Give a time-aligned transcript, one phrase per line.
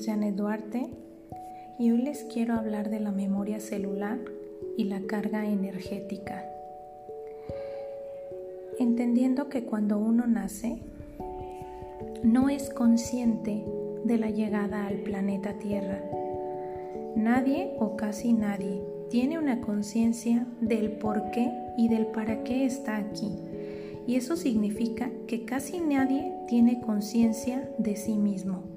[0.00, 0.88] es Janet Duarte
[1.78, 4.18] y hoy les quiero hablar de la memoria celular
[4.76, 6.44] y la carga energética.
[8.78, 10.78] Entendiendo que cuando uno nace
[12.22, 13.62] no es consciente
[14.04, 16.02] de la llegada al planeta Tierra.
[17.16, 18.80] Nadie o casi nadie
[19.10, 23.32] tiene una conciencia del por qué y del para qué está aquí.
[24.06, 28.69] Y eso significa que casi nadie tiene conciencia de sí mismo.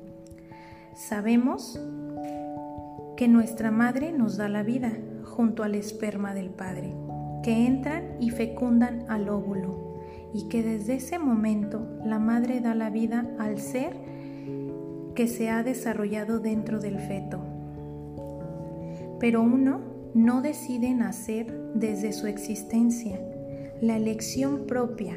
[0.95, 1.79] Sabemos
[3.17, 4.91] que nuestra madre nos da la vida
[5.23, 6.93] junto al esperma del padre,
[7.41, 9.97] que entran y fecundan al óvulo
[10.33, 13.95] y que desde ese momento la madre da la vida al ser
[15.16, 17.39] que se ha desarrollado dentro del feto.
[19.19, 19.81] Pero uno
[20.13, 23.19] no decide nacer desde su existencia,
[23.81, 25.16] la elección propia,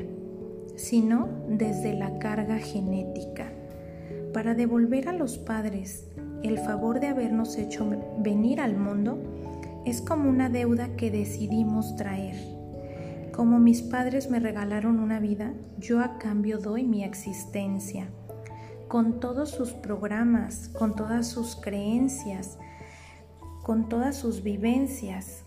[0.76, 3.52] sino desde la carga genética,
[4.36, 6.10] para devolver a los padres
[6.42, 9.18] el favor de habernos hecho venir al mundo
[9.86, 12.36] es como una deuda que decidimos traer.
[13.32, 18.08] Como mis padres me regalaron una vida, yo a cambio doy mi existencia,
[18.88, 22.58] con todos sus programas, con todas sus creencias,
[23.62, 25.44] con todas sus vivencias.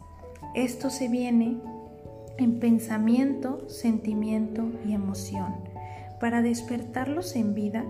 [0.56, 1.62] Esto se viene
[2.40, 5.58] en pensamiento, sentimiento y emoción,
[6.20, 7.86] para despertarlos en vida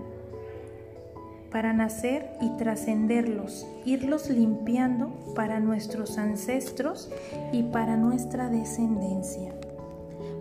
[1.50, 7.10] para nacer y trascenderlos, irlos limpiando para nuestros ancestros
[7.52, 9.54] y para nuestra descendencia.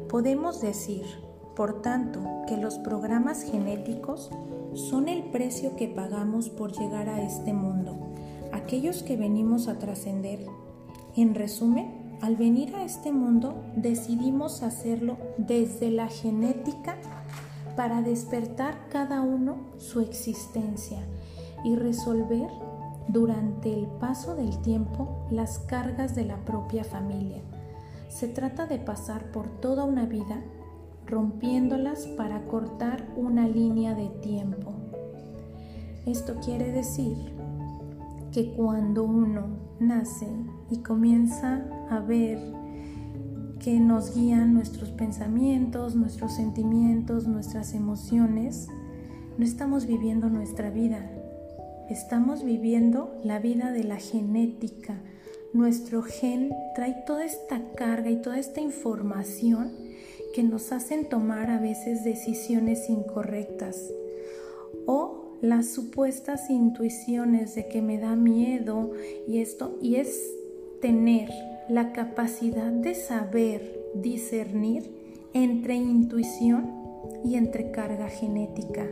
[0.08, 1.06] Podemos decir,
[1.56, 4.32] por tanto, que los programas genéticos
[4.74, 7.98] son el precio que pagamos por llegar a este mundo,
[8.52, 10.46] aquellos que venimos a trascender.
[11.16, 16.98] En resumen, al venir a este mundo decidimos hacerlo desde la genética
[17.80, 21.00] para despertar cada uno su existencia
[21.64, 22.50] y resolver
[23.08, 27.42] durante el paso del tiempo las cargas de la propia familia.
[28.10, 30.44] Se trata de pasar por toda una vida
[31.06, 34.74] rompiéndolas para cortar una línea de tiempo.
[36.06, 37.16] Esto quiere decir
[38.34, 40.28] que cuando uno nace
[40.70, 42.59] y comienza a ver
[43.60, 48.68] que nos guían nuestros pensamientos, nuestros sentimientos, nuestras emociones,
[49.38, 51.10] no estamos viviendo nuestra vida,
[51.90, 55.02] estamos viviendo la vida de la genética.
[55.54, 59.72] Nuestro gen trae toda esta carga y toda esta información
[60.34, 63.92] que nos hacen tomar a veces decisiones incorrectas
[64.86, 68.92] o las supuestas intuiciones de que me da miedo
[69.28, 70.34] y esto y es
[70.82, 71.30] tener
[71.70, 74.92] la capacidad de saber discernir
[75.34, 76.72] entre intuición
[77.24, 78.88] y entre carga genética.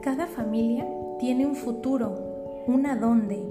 [0.00, 0.86] Cada familia
[1.18, 3.42] tiene un futuro, una dónde,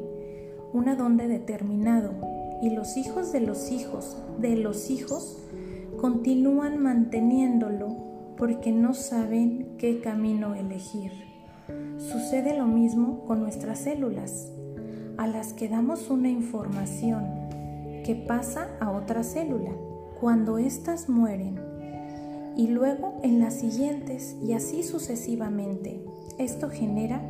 [0.72, 2.14] una dónde determinado
[2.62, 5.44] y los hijos de los hijos de los hijos
[6.00, 7.98] continúan manteniéndolo
[8.38, 11.12] porque no saben qué camino elegir.
[11.98, 14.50] Sucede lo mismo con nuestras células,
[15.18, 17.43] a las que damos una información
[18.04, 19.72] que pasa a otra célula
[20.20, 21.60] cuando éstas mueren
[22.56, 26.02] y luego en las siguientes y así sucesivamente.
[26.38, 27.22] Esto genera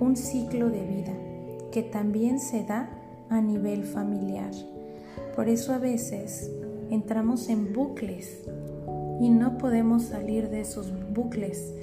[0.00, 1.12] un ciclo de vida
[1.70, 2.90] que también se da
[3.28, 4.50] a nivel familiar.
[5.34, 6.50] Por eso a veces
[6.90, 8.42] entramos en bucles
[9.20, 11.74] y no podemos salir de esos bucles.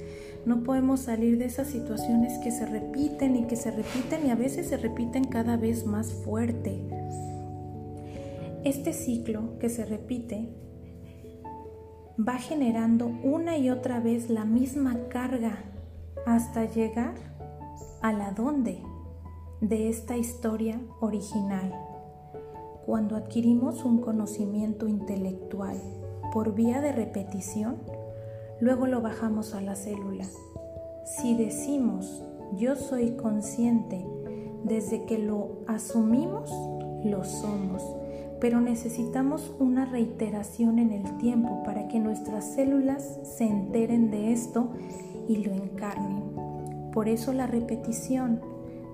[0.46, 4.34] No podemos salir de esas situaciones que se repiten y que se repiten y a
[4.34, 6.82] veces se repiten cada vez más fuerte
[8.64, 10.48] este ciclo que se repite
[12.18, 15.58] va generando una y otra vez la misma carga
[16.26, 17.14] hasta llegar
[18.00, 18.82] a la dónde
[19.60, 21.74] de esta historia original.
[22.86, 25.76] Cuando adquirimos un conocimiento intelectual
[26.32, 27.76] por vía de repetición,
[28.60, 30.26] luego lo bajamos a la célula.
[31.04, 32.24] Si decimos
[32.56, 34.06] yo soy consciente
[34.64, 36.50] desde que lo asumimos,
[37.04, 37.82] lo somos
[38.44, 44.70] pero necesitamos una reiteración en el tiempo para que nuestras células se enteren de esto
[45.26, 46.24] y lo encarnen.
[46.92, 48.42] Por eso la repetición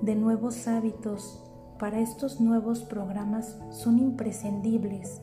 [0.02, 1.42] de nuevos hábitos
[1.80, 5.20] para estos nuevos programas son imprescindibles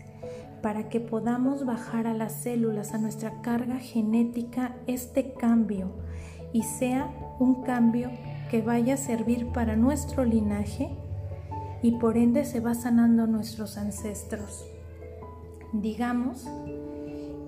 [0.62, 5.94] para que podamos bajar a las células, a nuestra carga genética, este cambio
[6.52, 7.10] y sea
[7.40, 8.10] un cambio
[8.52, 10.90] que vaya a servir para nuestro linaje
[11.88, 14.66] y por ende se va sanando nuestros ancestros.
[15.72, 16.46] Digamos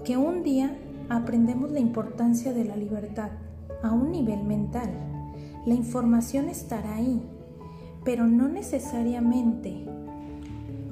[0.06, 0.78] que un día
[1.10, 3.32] aprendemos la importancia de la libertad
[3.84, 4.90] a un nivel mental,
[5.66, 7.22] La información estará ahí,
[8.06, 9.86] pero no necesariamente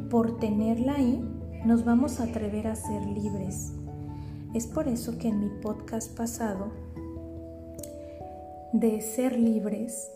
[0.10, 1.24] por tenerla ahí
[1.66, 3.72] nos vamos a atrever a ser libres.
[4.54, 6.68] Es por eso que en mi podcast pasado
[8.74, 10.12] de ser libres,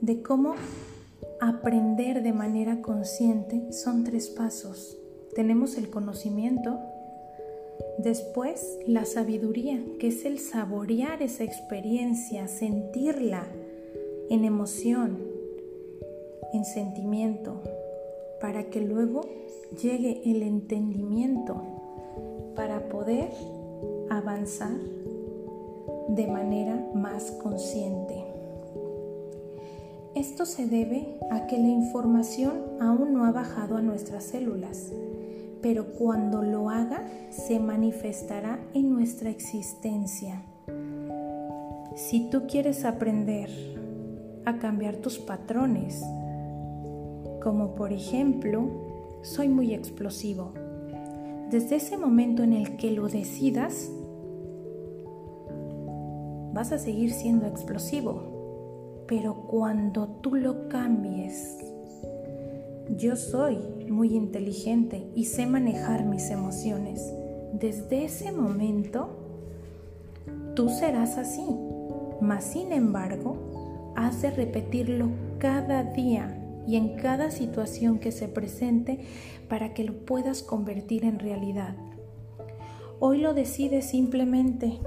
[0.00, 0.54] de cómo
[1.40, 4.98] aprender de manera consciente, son tres pasos.
[5.34, 6.78] Tenemos el conocimiento,
[7.98, 13.46] después la sabiduría, que es el saborear esa experiencia, sentirla
[14.30, 15.18] en emoción,
[16.52, 17.62] en sentimiento,
[18.40, 19.20] para que luego
[19.82, 21.62] llegue el entendimiento
[22.54, 23.30] para poder
[24.10, 24.76] avanzar
[26.08, 28.27] de manera más consciente.
[30.18, 34.92] Esto se debe a que la información aún no ha bajado a nuestras células,
[35.62, 40.42] pero cuando lo haga se manifestará en nuestra existencia.
[41.94, 43.48] Si tú quieres aprender
[44.44, 46.02] a cambiar tus patrones,
[47.40, 48.68] como por ejemplo,
[49.22, 50.50] soy muy explosivo.
[51.48, 53.88] Desde ese momento en el que lo decidas,
[56.52, 58.37] vas a seguir siendo explosivo.
[59.08, 61.56] Pero cuando tú lo cambies,
[62.98, 63.56] yo soy
[63.88, 67.10] muy inteligente y sé manejar mis emociones.
[67.54, 69.08] Desde ese momento,
[70.54, 71.46] tú serás así.
[72.20, 75.08] Mas, sin embargo, has de repetirlo
[75.38, 79.00] cada día y en cada situación que se presente
[79.48, 81.76] para que lo puedas convertir en realidad.
[83.00, 84.80] Hoy lo decides simplemente,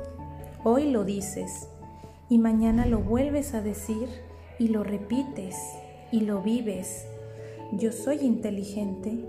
[0.64, 1.71] hoy lo dices
[2.32, 4.08] y mañana lo vuelves a decir
[4.58, 5.58] y lo repites
[6.14, 7.06] y lo vives.
[7.74, 9.26] Yo soy inteligente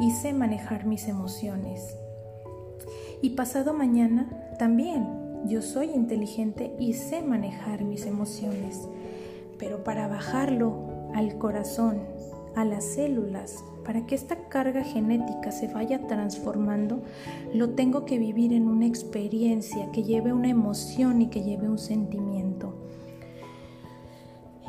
[0.00, 1.96] y sé manejar mis emociones.
[3.22, 4.28] Y pasado mañana
[4.58, 5.06] también
[5.46, 8.88] yo soy inteligente y sé manejar mis emociones.
[9.56, 12.00] Pero para bajarlo al corazón,
[12.56, 17.04] a las células, para que esta carga genética se vaya transformando,
[17.54, 21.78] lo tengo que vivir en una experiencia que lleve una emoción y que lleve un
[21.78, 22.74] sentimiento.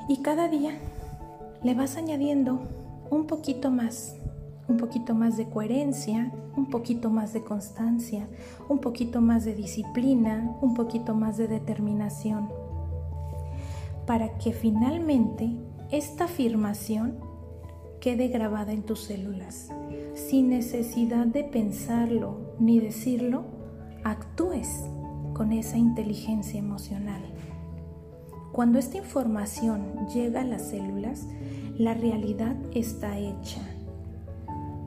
[0.08, 0.78] Y cada día
[1.64, 2.60] le vas añadiendo
[3.10, 4.16] un poquito más,
[4.68, 8.28] un poquito más de coherencia, un poquito más de constancia,
[8.70, 12.50] un poquito más de disciplina, un poquito más de determinación,
[14.06, 15.58] para que finalmente
[15.90, 17.27] esta afirmación
[18.08, 19.68] quede grabada en tus células.
[20.14, 23.44] Sin necesidad de pensarlo ni decirlo,
[24.06, 24.70] actúes
[25.34, 27.22] con esa inteligencia emocional.
[28.54, 31.28] Cuando esta información llega a las células,
[31.78, 33.60] la realidad está hecha.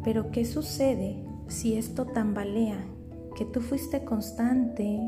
[0.03, 2.83] Pero ¿qué sucede si esto tambalea?
[3.37, 4.99] Que tú fuiste constante,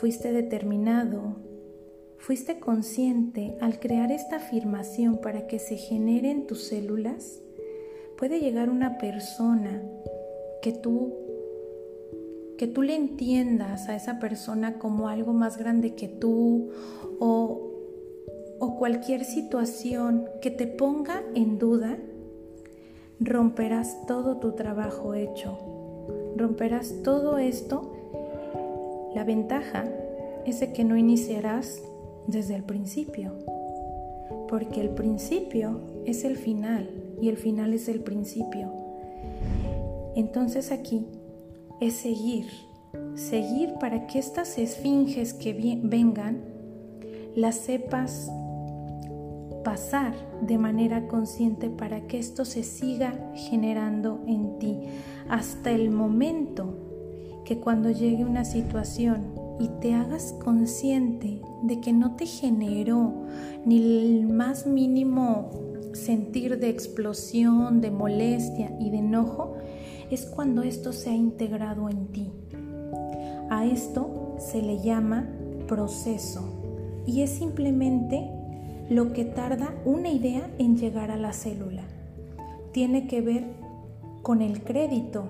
[0.00, 1.36] fuiste determinado,
[2.20, 7.40] ¿Fuiste consciente al crear esta afirmación para que se genere en tus células?
[8.18, 9.82] Puede llegar una persona
[10.60, 11.14] que tú
[12.58, 16.68] que tú le entiendas a esa persona como algo más grande que tú
[17.18, 17.70] o,
[18.58, 21.96] o cualquier situación que te ponga en duda,
[23.18, 25.56] romperás todo tu trabajo hecho.
[26.36, 27.94] Romperás todo esto.
[29.14, 29.86] La ventaja
[30.44, 31.82] es de que no iniciarás
[32.30, 33.32] desde el principio,
[34.48, 38.72] porque el principio es el final y el final es el principio.
[40.14, 41.06] Entonces aquí
[41.80, 42.46] es seguir,
[43.14, 46.42] seguir para que estas esfinges que vengan
[47.34, 48.30] las sepas
[49.62, 54.80] pasar de manera consciente para que esto se siga generando en ti
[55.28, 56.74] hasta el momento
[57.44, 63.12] que cuando llegue una situación y te hagas consciente de que no te generó
[63.66, 65.50] ni el más mínimo
[65.92, 69.54] sentir de explosión, de molestia y de enojo,
[70.10, 72.32] es cuando esto se ha integrado en ti.
[73.50, 75.28] A esto se le llama
[75.68, 78.30] proceso y es simplemente
[78.88, 81.82] lo que tarda una idea en llegar a la célula.
[82.72, 83.44] Tiene que ver
[84.22, 85.28] con el crédito.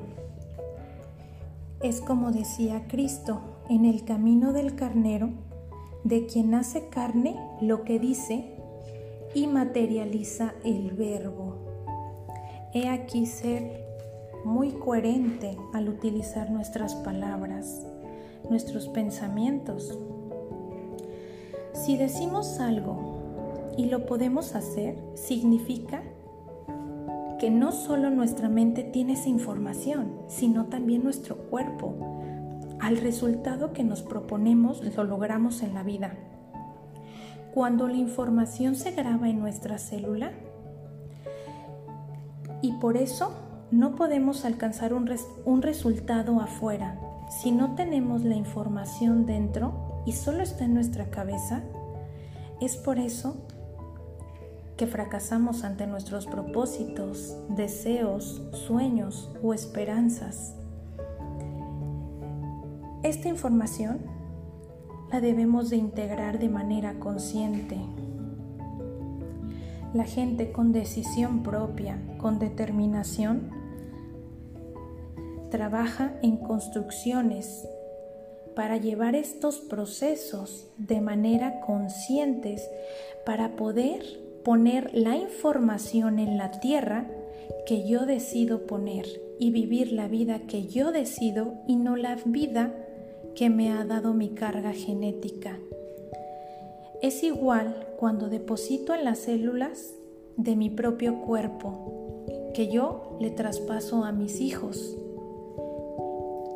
[1.82, 5.30] Es como decía Cristo, en el camino del carnero,
[6.02, 8.56] de quien hace carne lo que dice
[9.32, 11.54] y materializa el verbo.
[12.74, 13.86] He aquí ser
[14.44, 17.86] muy coherente al utilizar nuestras palabras,
[18.48, 19.96] nuestros pensamientos.
[21.72, 26.02] Si decimos algo y lo podemos hacer, significa
[27.38, 32.19] que no solo nuestra mente tiene esa información, sino también nuestro cuerpo,
[32.80, 36.14] al resultado que nos proponemos lo logramos en la vida.
[37.52, 40.30] cuando la información se graba en nuestra célula
[42.62, 43.32] y por eso
[43.70, 46.98] no podemos alcanzar un, resultado afuera.
[47.40, 51.62] Si no tenemos la información dentro y solo está en nuestra cabeza,
[52.60, 53.36] es por eso
[54.76, 60.54] que fracasamos ante nuestros propósitos, deseos, sueños o esperanzas.
[63.02, 63.98] Esta información
[65.10, 67.78] la debemos de integrar de manera consciente.
[69.94, 73.50] La gente con decisión propia, con determinación,
[75.50, 77.66] trabaja en construcciones
[78.54, 82.68] para llevar estos procesos de manera conscientes
[83.24, 84.02] para poder
[84.44, 87.06] poner la información en la tierra
[87.66, 89.06] que yo decido poner
[89.38, 92.74] y vivir la vida que yo decido y no la vida
[93.40, 95.56] que me ha dado mi carga genética.
[97.00, 99.94] Es igual cuando deposito en las células
[100.36, 104.94] de mi propio cuerpo que yo le traspaso a mis hijos.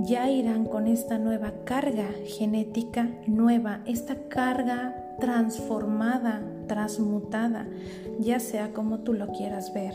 [0.00, 7.66] Ya irán con esta nueva carga genética nueva, esta carga transformada, transmutada,
[8.20, 9.94] ya sea como tú lo quieras ver.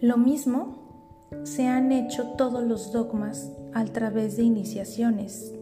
[0.00, 0.78] Lo mismo
[1.44, 5.52] se han hecho todos los dogmas a través de iniciaciones.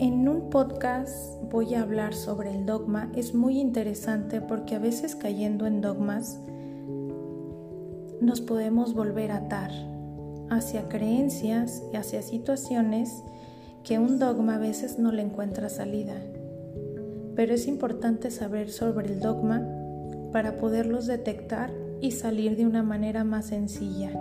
[0.00, 3.10] En un podcast voy a hablar sobre el dogma.
[3.16, 6.38] Es muy interesante porque a veces cayendo en dogmas
[8.20, 9.70] nos podemos volver a atar
[10.50, 13.22] hacia creencias y hacia situaciones
[13.84, 16.14] que un dogma a veces no le encuentra salida.
[17.36, 19.62] Pero es importante saber sobre el dogma
[20.32, 24.12] para poderlos detectar y salir de una manera más sencilla.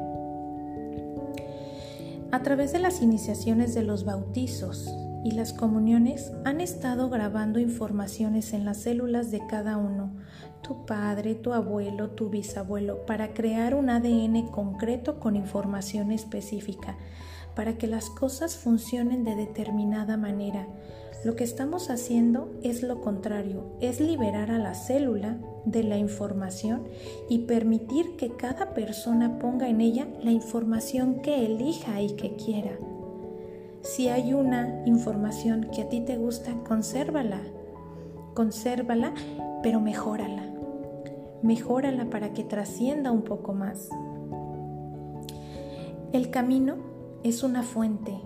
[2.29, 4.93] A través de las iniciaciones de los bautizos
[5.23, 10.13] y las comuniones han estado grabando informaciones en las células de cada uno,
[10.61, 16.97] tu padre, tu abuelo, tu bisabuelo, para crear un ADN concreto con información específica,
[17.55, 20.67] para que las cosas funcionen de determinada manera.
[21.27, 26.87] Lo que estamos haciendo es lo contrario, es liberar a la célula de la información
[27.27, 32.79] y permitir que cada persona ponga en ella la información que elija y que quiera.
[33.81, 37.41] Si hay una información que a ti te gusta, consérvala.
[38.33, 39.13] Consérvala,
[39.61, 40.49] pero mejórala.
[41.41, 43.89] Mejórala para que trascienda un poco más.
[46.13, 46.75] El camino
[47.25, 48.17] es una fuente,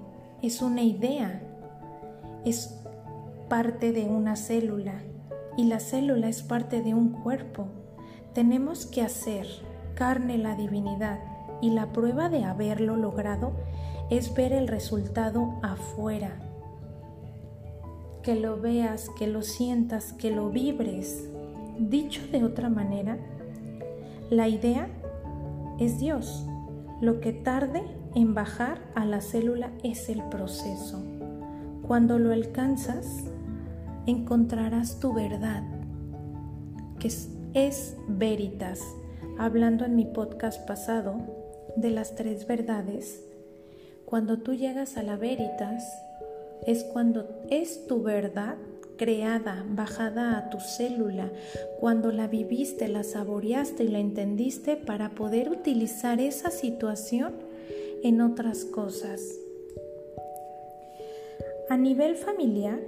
[0.43, 1.47] es una idea,
[2.45, 2.80] es
[3.51, 4.93] parte de una célula
[5.57, 7.67] y la célula es parte de un cuerpo.
[8.33, 9.45] Tenemos que hacer
[9.93, 11.19] carne la divinidad
[11.59, 13.51] y la prueba de haberlo logrado
[14.09, 16.39] es ver el resultado afuera.
[18.23, 21.29] Que lo veas, que lo sientas, que lo vibres.
[21.77, 23.17] Dicho de otra manera,
[24.29, 24.87] la idea
[25.77, 26.47] es Dios.
[27.01, 27.83] Lo que tarde
[28.15, 31.03] en bajar a la célula es el proceso.
[31.85, 33.25] Cuando lo alcanzas,
[34.05, 35.63] encontrarás tu verdad,
[36.99, 37.09] que
[37.53, 38.81] es, veritas.
[39.37, 41.15] Hablando en mi podcast pasado
[41.75, 43.23] de las tres verdades,
[44.05, 45.83] cuando tú llegas a la veritas,
[46.65, 48.57] es cuando es tu verdad
[48.97, 51.31] creada, bajada a tu célula,
[51.79, 57.33] cuando la viviste, la saboreaste y la entendiste para poder utilizar esa situación
[58.03, 59.21] en otras cosas.
[61.69, 62.81] A nivel familiar,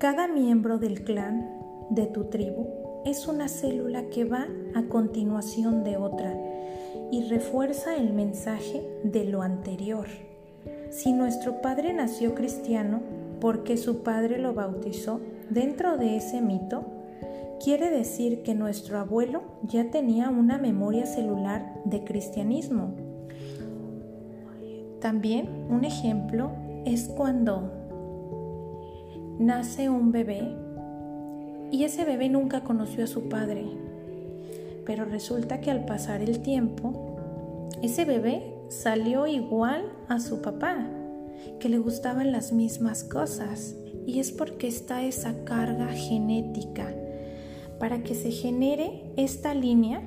[0.00, 1.46] cada miembro del clan
[1.90, 2.66] de tu tribu
[3.04, 6.34] es una célula que va a continuación de otra
[7.12, 10.06] y refuerza el mensaje de lo anterior.
[10.88, 13.02] Si nuestro padre nació cristiano
[13.42, 16.82] porque su padre lo bautizó dentro de ese mito,
[17.62, 22.94] quiere decir que nuestro abuelo ya tenía una memoria celular de cristianismo.
[24.98, 26.52] También un ejemplo
[26.86, 27.79] es cuando
[29.40, 30.54] nace un bebé
[31.72, 33.64] y ese bebé nunca conoció a su padre.
[34.84, 40.86] Pero resulta que al pasar el tiempo, ese bebé salió igual a su papá,
[41.58, 43.76] que le gustaban las mismas cosas.
[44.06, 46.92] Y es porque está esa carga genética.
[47.78, 50.02] Para que se genere esta línea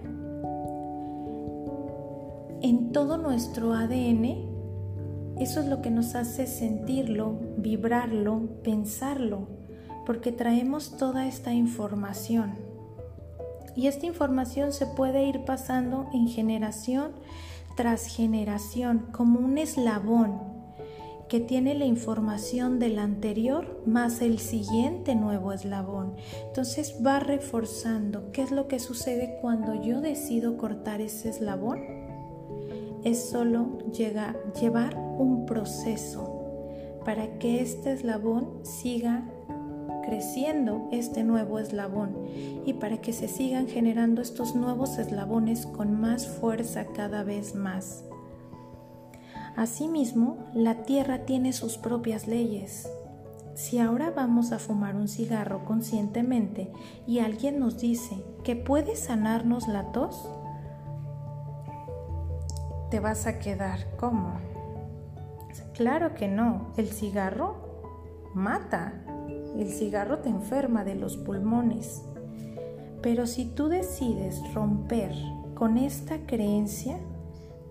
[2.62, 4.53] en todo nuestro ADN
[5.44, 9.48] eso es lo que nos hace sentirlo, vibrarlo, pensarlo,
[10.06, 12.56] porque traemos toda esta información.
[13.76, 17.12] Y esta información se puede ir pasando en generación
[17.76, 20.54] tras generación como un eslabón
[21.28, 26.16] que tiene la información del anterior más el siguiente nuevo eslabón.
[26.48, 28.32] Entonces va reforzando.
[28.32, 32.13] ¿Qué es lo que sucede cuando yo decido cortar ese eslabón?
[33.04, 36.34] Es solo llevar un proceso
[37.06, 39.30] para que este eslabón siga
[40.04, 42.16] creciendo este nuevo eslabón
[42.66, 48.04] y para que se sigan generando estos nuevos eslabones con más fuerza cada vez más.
[49.56, 52.90] Asimismo, la Tierra tiene sus propias leyes.
[53.56, 56.72] Si ahora vamos a fumar un cigarro conscientemente
[57.06, 60.28] y alguien nos dice que puede sanarnos la tos,
[62.94, 64.36] te vas a quedar como.
[65.74, 67.56] Claro que no, el cigarro
[68.36, 68.94] mata,
[69.58, 72.04] el cigarro te enferma de los pulmones.
[73.02, 75.12] Pero si tú decides romper
[75.56, 77.00] con esta creencia,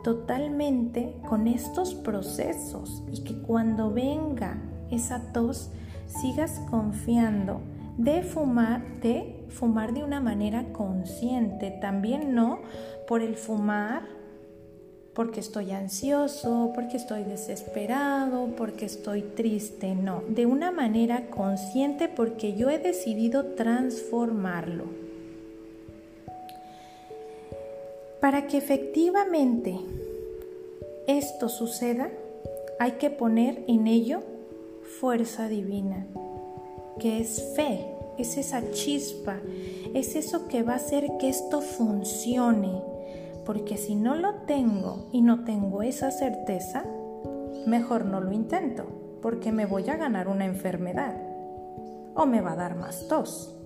[0.03, 4.61] totalmente con estos procesos y que cuando venga
[4.91, 5.71] esa tos
[6.09, 7.61] sigas confiando
[7.97, 12.59] de fumar, de fumar de una manera consciente, también no
[13.07, 14.22] por el fumar
[15.15, 22.55] porque estoy ansioso, porque estoy desesperado, porque estoy triste, no, de una manera consciente porque
[22.55, 24.85] yo he decidido transformarlo.
[28.21, 29.79] Para que efectivamente
[31.07, 32.09] esto suceda,
[32.79, 34.23] hay que poner en ello
[35.01, 36.07] fuerza divina,
[36.99, 37.85] que es fe,
[38.19, 39.41] es esa chispa,
[39.93, 42.92] es eso que va a hacer que esto funcione.
[43.45, 46.85] Porque si no lo tengo y no tengo esa certeza,
[47.67, 48.87] mejor no lo intento,
[49.21, 51.17] porque me voy a ganar una enfermedad
[52.15, 53.57] o me va a dar más tos.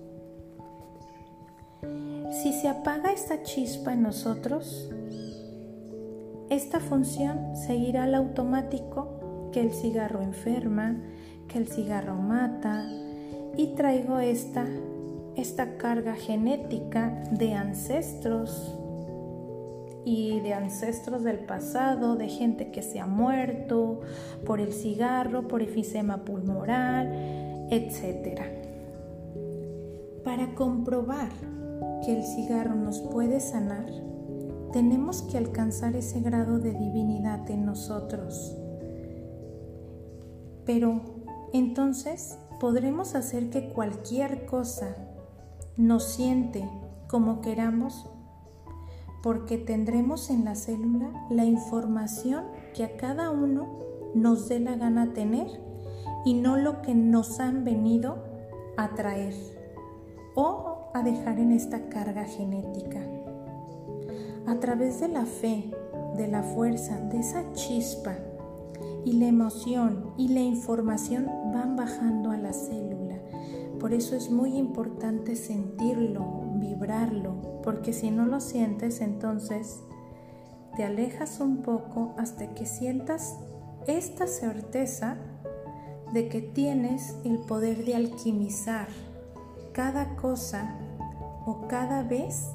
[2.31, 4.89] Si se apaga esta chispa en nosotros,
[6.49, 11.01] esta función seguirá al automático que el cigarro enferma,
[11.47, 12.85] que el cigarro mata
[13.55, 14.65] y traigo esta,
[15.35, 18.77] esta carga genética de ancestros
[20.07, 23.99] y de ancestros del pasado, de gente que se ha muerto
[24.45, 27.11] por el cigarro, por efisema pulmonar,
[27.71, 28.39] etc.
[30.23, 31.27] Para comprobar
[32.05, 33.85] que el cigarro nos puede sanar,
[34.71, 38.55] tenemos que alcanzar ese grado de divinidad en nosotros.
[40.65, 41.01] Pero
[41.51, 44.95] entonces podremos hacer que cualquier cosa
[45.75, 46.63] nos siente
[47.09, 48.09] como queramos
[49.27, 53.67] porque tendremos en la célula la información que a cada uno
[54.15, 55.47] nos dé la gana tener
[56.23, 58.23] y no lo que nos han venido
[58.77, 59.33] a traer
[60.33, 63.01] o a dejar en esta carga genética.
[64.45, 65.71] A través de la fe,
[66.15, 68.15] de la fuerza, de esa chispa
[69.03, 73.17] y la emoción y la información van bajando a la célula.
[73.77, 76.23] Por eso es muy importante sentirlo,
[76.61, 79.81] vibrarlo, porque si no lo sientes entonces
[80.77, 83.37] te alejas un poco hasta que sientas
[83.87, 85.17] esta certeza
[86.13, 88.87] de que tienes el poder de alquimizar
[89.73, 90.77] cada cosa
[91.45, 92.47] o cada vez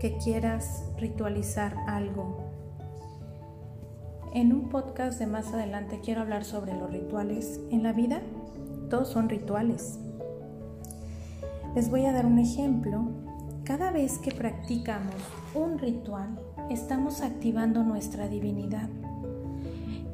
[0.00, 2.38] que quieras ritualizar algo.
[4.32, 7.60] En un podcast de más adelante quiero hablar sobre los rituales.
[7.70, 8.22] En la vida
[8.88, 9.98] todos son rituales.
[11.74, 13.21] Les voy a dar un ejemplo.
[13.64, 15.14] Cada vez que practicamos
[15.54, 16.36] un ritual,
[16.68, 18.88] estamos activando nuestra divinidad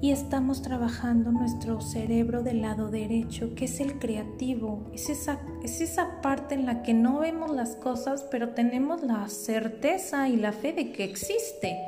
[0.03, 4.91] y estamos trabajando nuestro cerebro del lado derecho, que es el creativo.
[4.93, 9.27] Es esa, es esa parte en la que no vemos las cosas, pero tenemos la
[9.29, 11.79] certeza y la fe de que existe.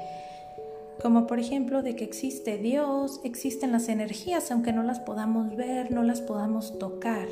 [1.03, 5.93] Como por ejemplo de que existe Dios, existen las energías, aunque no las podamos ver,
[5.93, 7.29] no las podamos tocar.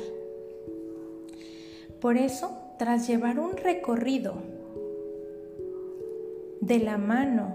[1.99, 4.35] Por eso, tras llevar un recorrido
[6.61, 7.53] de la mano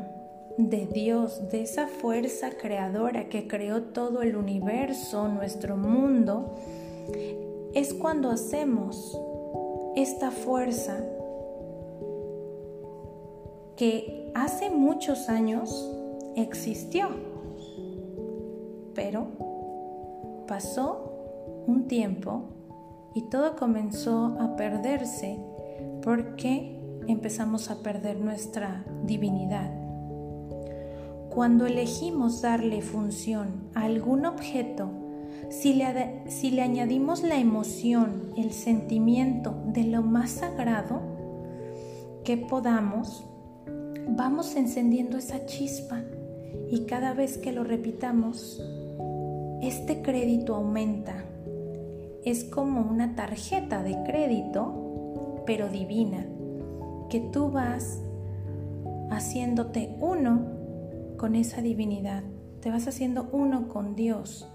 [0.58, 6.56] de Dios, de esa fuerza creadora que creó todo el universo, nuestro mundo,
[7.72, 9.18] es cuando hacemos
[9.96, 11.02] esta fuerza
[13.76, 15.90] que hace muchos años
[16.36, 17.08] existió,
[18.94, 19.26] pero
[20.46, 22.53] pasó un tiempo
[23.14, 25.38] y todo comenzó a perderse
[26.02, 29.84] porque empezamos a perder nuestra divinidad
[31.34, 34.88] cuando elegimos darle función a algún objeto,
[35.50, 41.00] si le, si le, añadimos la emoción, el sentimiento de lo más sagrado
[42.22, 43.24] que podamos,
[44.08, 46.02] vamos encendiendo esa chispa
[46.70, 48.62] y cada vez que lo repitamos,
[49.60, 51.24] este crédito aumenta.
[52.24, 56.26] Es como una tarjeta de crédito, pero divina,
[57.10, 58.00] que tú vas
[59.10, 60.40] haciéndote uno
[61.18, 62.22] con esa divinidad,
[62.60, 64.48] te vas haciendo uno con Dios,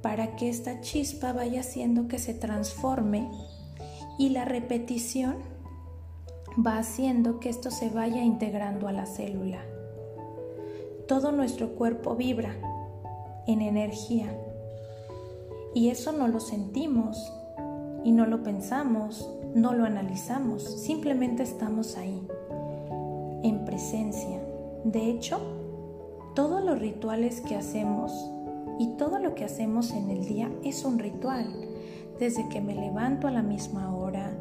[0.00, 3.28] para que esta chispa vaya haciendo que se transforme
[4.16, 5.36] y la repetición
[6.64, 9.60] va haciendo que esto se vaya integrando a la célula.
[11.08, 12.54] Todo nuestro cuerpo vibra
[13.46, 14.32] en energía
[15.74, 17.32] y eso no lo sentimos
[18.04, 22.26] y no lo pensamos, no lo analizamos, simplemente estamos ahí,
[23.42, 24.40] en presencia.
[24.84, 25.40] De hecho,
[26.34, 28.12] todos los rituales que hacemos
[28.78, 31.46] y todo lo que hacemos en el día es un ritual.
[32.18, 34.32] Desde que me levanto a la misma hora,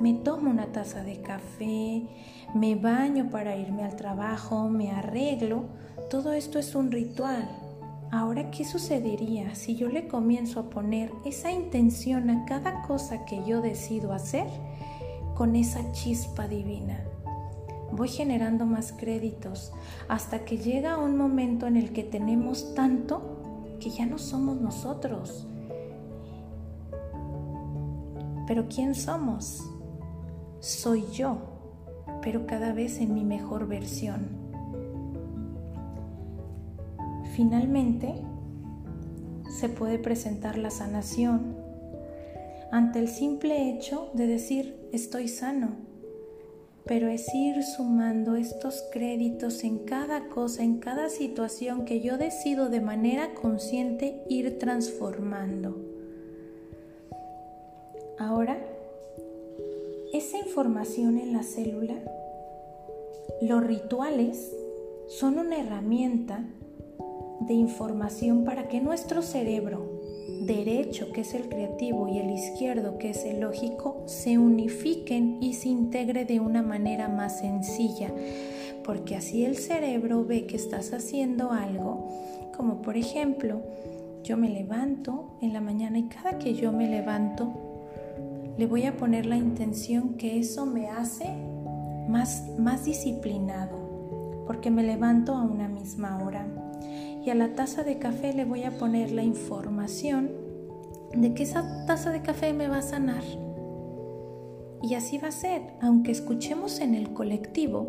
[0.00, 2.06] me tomo una taza de café,
[2.54, 5.64] me baño para irme al trabajo, me arreglo,
[6.10, 7.48] todo esto es un ritual.
[8.10, 13.44] Ahora, ¿qué sucedería si yo le comienzo a poner esa intención a cada cosa que
[13.44, 14.46] yo decido hacer
[15.34, 17.04] con esa chispa divina?
[17.92, 19.72] Voy generando más créditos
[20.08, 25.46] hasta que llega un momento en el que tenemos tanto que ya no somos nosotros.
[28.46, 29.68] Pero ¿quién somos?
[30.60, 31.36] Soy yo,
[32.22, 34.37] pero cada vez en mi mejor versión.
[37.38, 38.16] Finalmente,
[39.60, 41.54] se puede presentar la sanación
[42.72, 45.76] ante el simple hecho de decir estoy sano,
[46.84, 52.70] pero es ir sumando estos créditos en cada cosa, en cada situación que yo decido
[52.70, 55.76] de manera consciente ir transformando.
[58.18, 58.58] Ahora,
[60.12, 61.94] esa información en la célula,
[63.40, 64.52] los rituales
[65.06, 66.44] son una herramienta
[67.48, 69.98] de información para que nuestro cerebro
[70.42, 75.54] derecho, que es el creativo, y el izquierdo, que es el lógico, se unifiquen y
[75.54, 78.12] se integre de una manera más sencilla,
[78.84, 82.08] porque así el cerebro ve que estás haciendo algo,
[82.56, 83.62] como por ejemplo,
[84.22, 87.52] yo me levanto en la mañana y cada que yo me levanto,
[88.56, 91.26] le voy a poner la intención que eso me hace
[92.08, 96.46] más, más disciplinado, porque me levanto a una misma hora
[97.28, 100.30] y a la taza de café le voy a poner la información
[101.12, 103.22] de que esa taza de café me va a sanar.
[104.82, 107.86] Y así va a ser, aunque escuchemos en el colectivo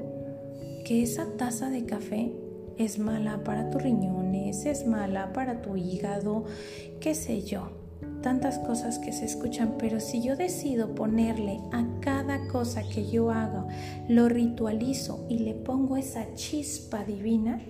[0.83, 2.33] que esa taza de café
[2.77, 6.43] es mala para tus riñones, es mala para tu hígado,
[6.99, 7.69] qué sé yo,
[8.21, 13.31] tantas cosas que se escuchan, pero si yo decido ponerle a cada cosa que yo
[13.31, 13.65] haga,
[14.09, 17.61] lo ritualizo y le pongo esa chispa divina,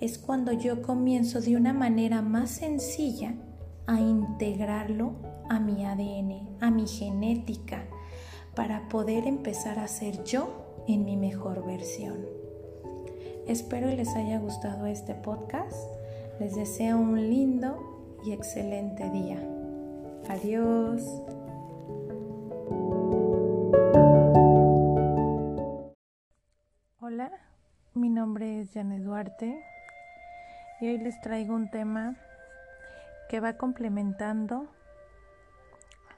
[0.00, 3.34] es cuando yo comienzo de una manera más sencilla
[3.86, 5.12] a integrarlo
[5.48, 7.84] a mi ADN, a mi genética,
[8.54, 12.24] para poder empezar a ser yo en mi mejor versión.
[13.46, 15.76] Espero les haya gustado este podcast.
[16.38, 19.38] Les deseo un lindo y excelente día.
[20.28, 21.02] Adiós.
[27.00, 27.30] Hola,
[27.94, 29.60] mi nombre es Janet Duarte
[30.80, 32.16] y hoy les traigo un tema
[33.28, 34.66] que va complementando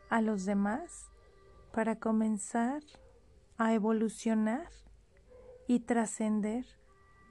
[0.09, 1.11] a los demás
[1.73, 2.83] para comenzar
[3.59, 4.69] a evolucionar
[5.67, 6.65] y trascender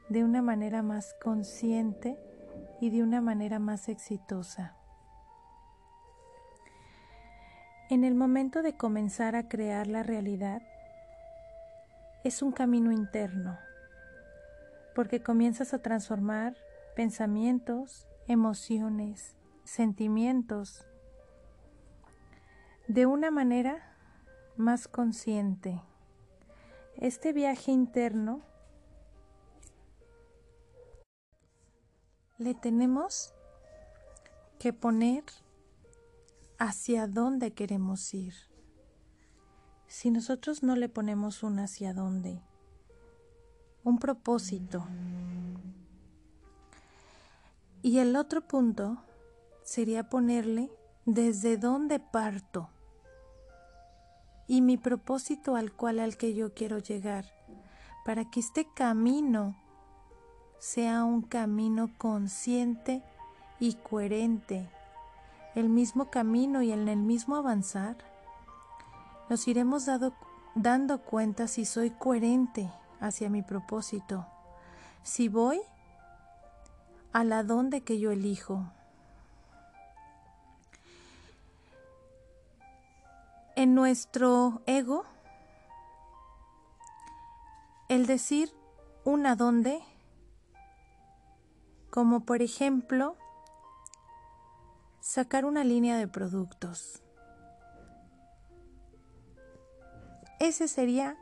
[0.10, 2.17] de una manera más consciente
[2.82, 4.76] y de una manera más exitosa.
[7.89, 10.62] En el momento de comenzar a crear la realidad,
[12.24, 13.58] es un camino interno,
[14.96, 16.56] porque comienzas a transformar
[16.95, 20.86] pensamientos, emociones, sentimientos
[22.88, 23.95] de una manera
[24.58, 25.82] más consciente.
[26.97, 28.41] Este viaje interno
[32.38, 33.34] le tenemos
[34.60, 35.23] que poner
[36.58, 38.34] hacia dónde queremos ir.
[39.88, 42.41] Si nosotros no le ponemos un hacia dónde,
[43.84, 44.86] un propósito,
[47.82, 48.98] y el otro punto
[49.63, 50.70] sería ponerle
[51.06, 52.70] desde dónde parto
[54.48, 57.26] y mi propósito al cual al que yo quiero llegar,
[58.04, 59.56] para que este camino
[60.60, 63.02] sea un camino consciente
[63.60, 64.70] y coherente,
[65.56, 67.98] el mismo camino y en el mismo avanzar,
[69.30, 69.88] nos iremos
[70.56, 74.28] dando cuenta si soy coherente hacia mi propósito,
[75.02, 75.62] si voy
[77.13, 78.65] al adonde que yo elijo.
[83.56, 85.06] En nuestro ego,
[87.89, 88.54] el decir
[89.04, 89.82] un adonde,
[91.89, 93.17] como por ejemplo,
[95.02, 97.04] sacar una línea de productos.
[100.39, 101.17] Ese sería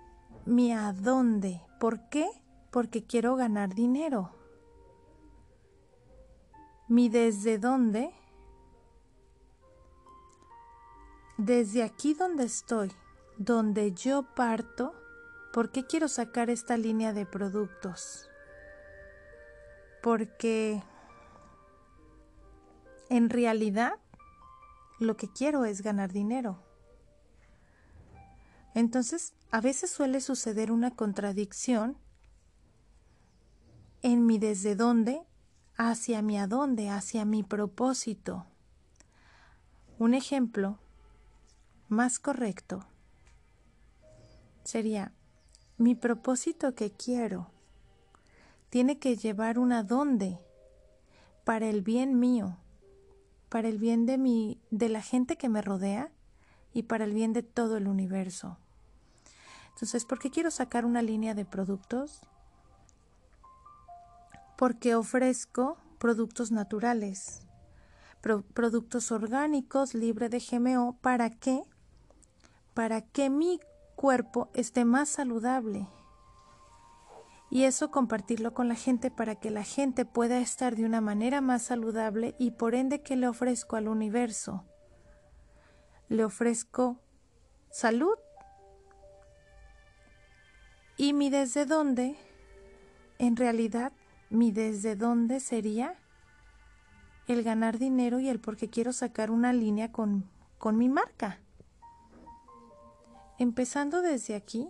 [0.45, 1.62] mi adonde.
[1.80, 2.30] ¿Por qué?
[2.69, 4.38] Porque quiero ganar dinero.
[6.89, 8.12] Mi desde dónde.
[11.38, 12.91] Desde aquí donde estoy,
[13.38, 14.93] donde yo parto,
[15.54, 18.28] ¿por qué quiero sacar esta línea de productos?
[20.02, 20.84] Porque
[23.10, 23.93] en realidad
[24.99, 26.63] lo que quiero es ganar dinero.
[28.73, 31.97] Entonces, a veces suele suceder una contradicción
[34.02, 35.29] en mi desde dónde
[35.80, 38.46] hacia mi adónde, hacia mi propósito.
[39.98, 40.78] Un ejemplo
[41.88, 42.86] más correcto
[44.65, 45.13] sería
[45.78, 47.50] mi propósito que quiero
[48.70, 50.38] tiene que llevar un adónde
[51.46, 52.58] para el bien mío,
[53.48, 56.12] para el bien de mi de la gente que me rodea
[56.74, 58.58] y para el bien de todo el universo.
[59.70, 62.26] Entonces, ¿por qué quiero sacar una línea de productos?
[64.60, 67.48] Porque ofrezco productos naturales,
[68.54, 71.63] productos orgánicos, libre de GMO, ¿para qué?
[72.74, 73.62] Para que mi
[73.95, 75.88] cuerpo esté más saludable.
[77.50, 81.39] Y eso compartirlo con la gente para que la gente pueda estar de una manera
[81.39, 84.65] más saludable y por ende que le ofrezco al universo
[86.10, 87.00] le ofrezco
[87.69, 88.17] salud
[90.98, 92.17] y mi desde dónde,
[93.19, 93.93] en realidad,
[94.30, 95.96] mi desde dónde sería
[97.28, 101.39] el ganar dinero y el porque quiero sacar una línea con, con mi marca.
[103.38, 104.68] Empezando desde aquí,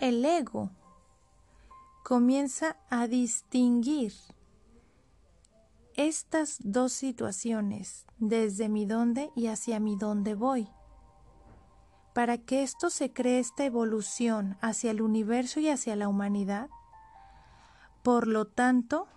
[0.00, 0.70] el ego
[2.02, 4.12] comienza a distinguir
[5.94, 10.68] estas dos situaciones, desde mi dónde y hacia mi dónde voy.
[12.14, 16.68] Para que esto se cree esta evolución hacia el universo y hacia la humanidad,
[18.06, 19.08] por lo tanto,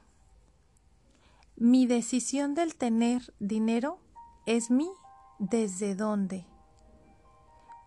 [1.55, 3.99] mi decisión del tener dinero
[4.47, 4.89] es mi
[5.37, 6.47] desde dónde.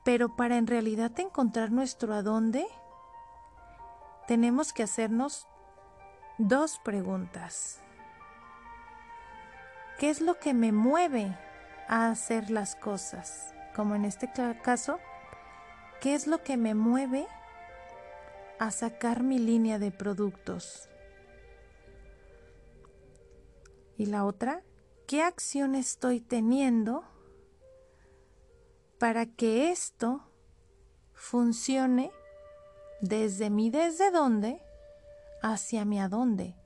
[0.05, 2.65] Pero para en realidad encontrar nuestro adónde,
[4.29, 5.49] tenemos que hacernos
[6.39, 7.81] dos preguntas.
[9.99, 11.37] ¿Qué es lo que me mueve
[11.89, 13.53] a hacer las cosas?
[13.75, 14.31] Como en este
[14.63, 15.01] caso,
[16.01, 17.27] ¿qué es lo que me mueve
[18.61, 20.89] a sacar mi línea de productos?
[24.03, 24.65] Y la otra,
[25.07, 27.05] ¿qué acción estoy teniendo
[28.99, 30.25] para que esto
[31.15, 32.11] funcione
[33.01, 34.61] desde mi desde dónde
[35.41, 36.57] hacia mi adónde?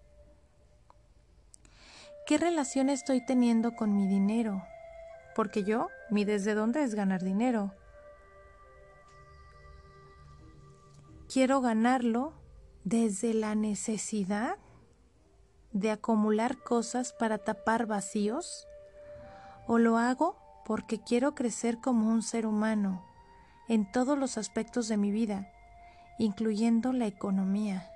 [2.27, 4.63] ¿Qué relación estoy teniendo con mi dinero?
[5.35, 7.75] Porque yo, mi desde dónde es ganar dinero.
[11.31, 12.33] Quiero ganarlo
[12.85, 14.57] desde la necesidad
[15.77, 18.67] de acumular cosas para tapar vacíos
[19.67, 23.05] o lo hago porque quiero crecer como un ser humano
[23.69, 25.53] en todos los aspectos de mi vida,
[26.19, 27.91] incluyendo la economía.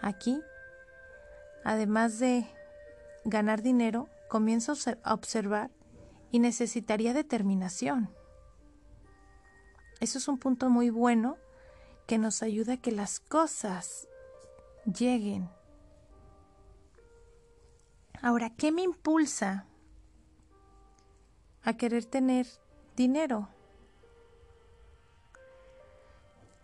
[0.00, 0.40] Aquí,
[1.64, 2.46] además de
[3.26, 5.70] ganar dinero, comienzo a observar
[6.30, 8.08] y necesitaría determinación.
[10.00, 11.36] Eso es un punto muy bueno
[12.06, 14.08] que nos ayuda a que las cosas
[14.86, 15.50] lleguen.
[18.22, 19.66] Ahora, ¿qué me impulsa
[21.62, 22.46] a querer tener
[22.96, 23.48] dinero?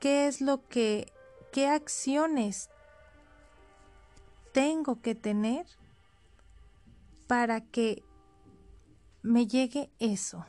[0.00, 1.12] ¿Qué es lo que,
[1.52, 2.70] qué acciones
[4.52, 5.66] tengo que tener
[7.26, 8.04] para que
[9.22, 10.44] me llegue eso.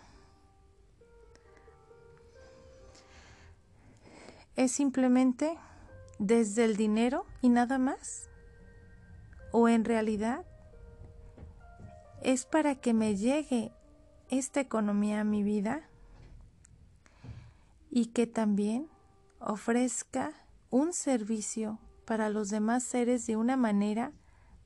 [4.56, 5.58] ¿Es simplemente
[6.20, 8.30] desde el dinero y nada más?
[9.52, 10.46] ¿O en realidad
[12.24, 13.72] es para que me llegue
[14.30, 15.82] esta economía a mi vida
[17.92, 18.88] y que también
[19.40, 20.34] ofrezca
[20.70, 24.12] un servicio para los demás seres de una manera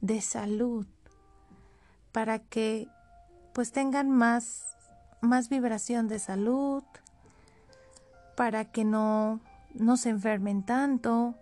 [0.02, 0.86] de salud,
[2.12, 2.88] para que
[3.54, 4.76] pues tengan más,
[5.22, 6.84] más vibración de salud,
[8.36, 9.39] para que no,
[9.74, 11.36] no se enfermen tanto.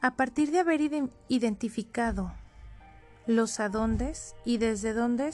[0.00, 0.80] A partir de haber
[1.28, 2.32] identificado
[3.26, 5.30] los adondes y desde dónde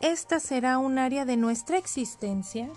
[0.00, 2.68] esta será un área de nuestra existencia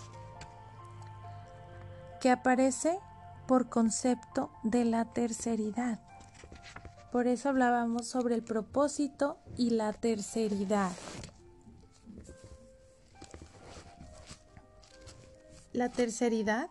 [2.21, 2.99] que aparece
[3.47, 5.99] por concepto de la terceridad.
[7.11, 10.91] Por eso hablábamos sobre el propósito y la terceridad.
[15.73, 16.69] La terceridad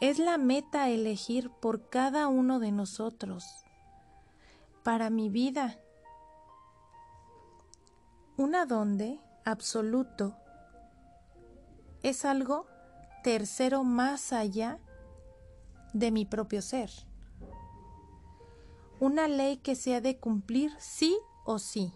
[0.00, 3.64] es la meta a elegir por cada uno de nosotros
[4.82, 5.78] para mi vida.
[8.36, 10.36] Una donde absoluto
[12.02, 12.66] es algo
[13.22, 14.78] tercero más allá
[15.92, 16.90] de mi propio ser.
[19.00, 21.92] Una ley que se ha de cumplir sí o sí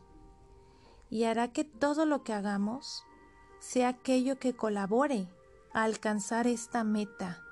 [1.11, 3.05] y hará que todo lo que hagamos
[3.61, 5.29] sea aquello que colabore
[5.73, 7.43] a alcanzar esta meta.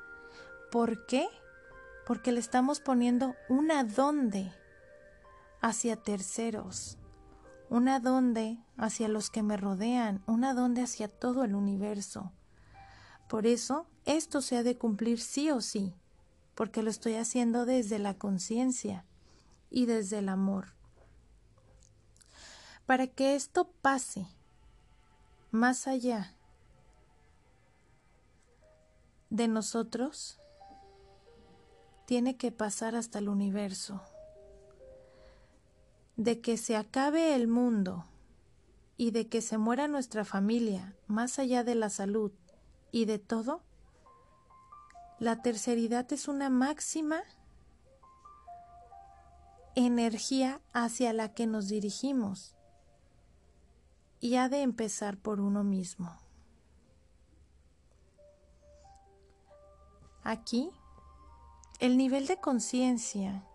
[0.71, 1.29] ¿Por qué?
[2.07, 4.53] Porque le estamos poniendo una dónde
[5.61, 6.99] hacia terceros
[7.71, 12.33] una donde hacia los que me rodean, una donde hacia todo el universo.
[13.29, 15.95] Por eso, esto se ha de cumplir sí o sí,
[16.57, 19.07] porque lo estoy haciendo desde la conciencia
[19.71, 20.75] y desde el amor.
[22.87, 24.27] Para que esto pase
[25.53, 26.35] más allá
[29.31, 30.41] de nosotros,
[32.05, 34.03] tiene que pasar hasta el universo
[36.21, 38.05] de que se acabe el mundo
[38.99, 42.31] y de que se muera nuestra familia más allá de la salud
[42.93, 43.63] y de todo,
[45.19, 47.23] la terceridad es una máxima
[49.75, 52.55] energía hacia la que nos dirigimos
[54.21, 56.15] y ha de empezar por uno mismo.
[60.23, 60.71] Aquí,
[61.79, 63.47] el nivel de conciencia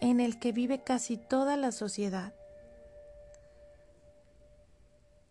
[0.00, 2.34] en el que vive casi toda la sociedad.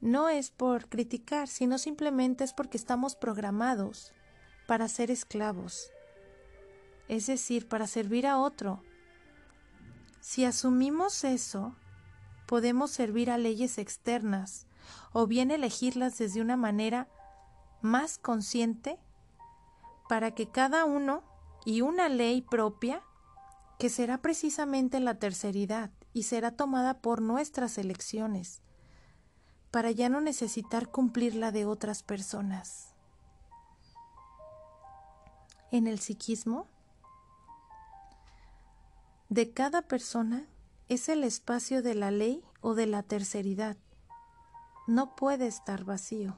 [0.02, 4.14] No es por criticar, sino simplemente es porque estamos programados
[4.68, 5.92] para ser esclavos,
[7.08, 8.84] es decir, para servir a otro.
[10.20, 11.76] Si asumimos eso,
[12.46, 14.68] podemos servir a leyes externas
[15.14, 17.08] o bien elegirlas desde una manera
[17.82, 19.00] más consciente
[20.10, 21.24] para que cada uno
[21.66, 23.02] y una ley propia
[23.78, 28.62] que será precisamente la terceridad y será tomada por nuestras elecciones,
[29.72, 32.94] para ya no necesitar cumplir la de otras personas.
[35.72, 36.68] En el psiquismo,
[39.28, 40.48] de cada persona
[40.88, 43.76] es el espacio de la ley o de la terceridad.
[44.88, 46.36] No puede estar vacío.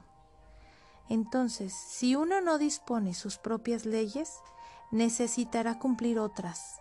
[1.08, 4.32] Entonces, si uno no dispone sus propias leyes,
[4.90, 6.80] necesitará cumplir otras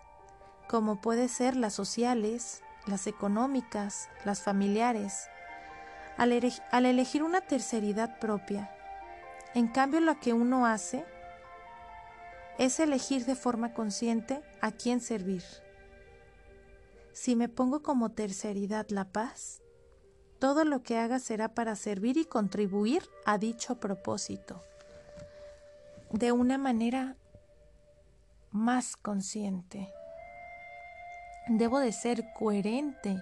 [0.68, 5.28] como puede ser las sociales, las económicas, las familiares,
[6.18, 6.32] al,
[6.86, 8.72] elegir una terceridad propia.
[9.54, 11.06] En cambio, lo que uno hace
[12.58, 15.44] es elegir de forma consciente a quién servir.
[17.14, 19.62] Si me pongo como terceridad la paz,
[20.40, 24.62] todo lo que haga será para servir y contribuir a dicho propósito,
[26.12, 27.16] de una manera
[28.52, 29.94] más consciente.
[31.50, 33.22] Debo de ser coherente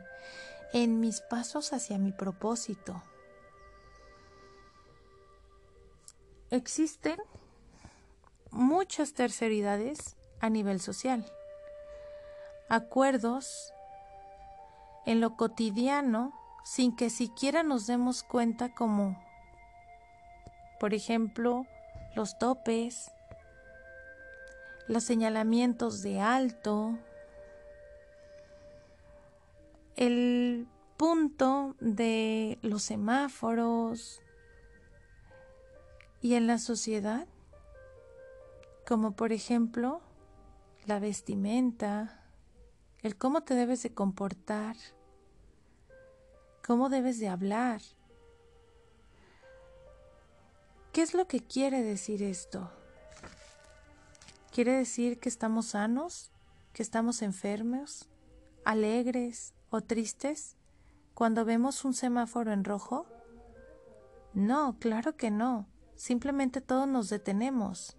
[0.73, 3.01] en mis pasos hacia mi propósito.
[6.49, 7.19] Existen
[8.51, 11.25] muchas terceridades a nivel social.
[12.69, 13.73] Acuerdos
[15.05, 16.33] en lo cotidiano
[16.63, 19.23] sin que siquiera nos demos cuenta como,
[20.79, 21.65] por ejemplo,
[22.15, 23.11] los topes,
[24.87, 26.97] los señalamientos de alto,
[29.95, 34.21] el punto de los semáforos
[36.21, 37.27] y en la sociedad,
[38.87, 40.01] como por ejemplo
[40.85, 42.23] la vestimenta,
[43.01, 44.75] el cómo te debes de comportar,
[46.65, 47.81] cómo debes de hablar.
[50.91, 52.71] ¿Qué es lo que quiere decir esto?
[54.53, 56.31] ¿Quiere decir que estamos sanos?
[56.71, 58.07] ¿Que estamos enfermos?
[58.63, 59.54] ¿Alegres?
[59.75, 60.55] O tristes
[61.13, 63.05] cuando vemos un semáforo en rojo?
[64.33, 65.67] No, claro que no.
[65.95, 67.97] Simplemente todos nos detenemos.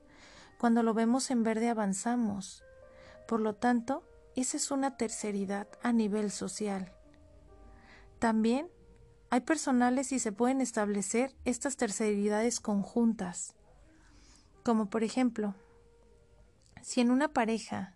[0.59, 2.65] Cuando lo vemos en verde avanzamos.
[3.29, 4.05] Por lo tanto,
[4.35, 6.93] esa es una terceridad a nivel social.
[8.19, 8.69] También
[9.31, 13.55] hay personales y se pueden establecer estas terceridades conjuntas.
[14.63, 15.55] Como por ejemplo,
[16.83, 17.95] si en una pareja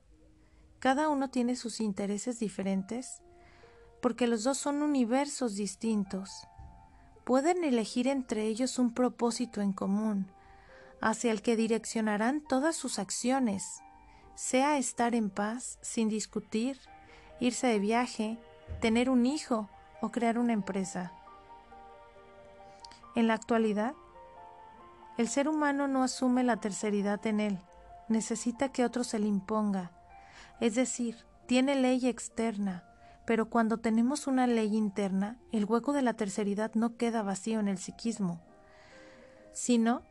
[0.78, 3.22] cada uno tiene sus intereses diferentes,
[4.00, 6.46] porque los dos son universos distintos.
[7.24, 10.26] pueden elegir entre ellos un propósito en común,
[11.00, 13.82] hacia el que direccionarán todas sus acciones,
[14.34, 16.80] sea estar en paz, sin discutir,
[17.38, 18.38] irse de viaje,
[18.80, 19.68] tener un hijo
[20.00, 21.12] o crear una empresa.
[23.14, 23.94] En la actualidad,
[25.18, 27.58] el ser humano no asume la terceridad en él,
[28.08, 29.92] necesita que otro se le imponga,
[30.58, 32.89] es decir, tiene ley externa,
[33.30, 37.68] pero cuando tenemos una ley interna, el hueco de la terceridad no queda vacío en
[37.68, 38.40] el psiquismo,
[39.52, 40.02] sino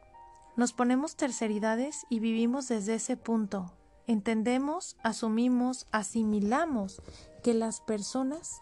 [0.56, 3.74] nos ponemos terceridades y vivimos desde ese punto.
[4.08, 7.02] Entendemos, asumimos, asimilamos
[7.44, 8.62] que las personas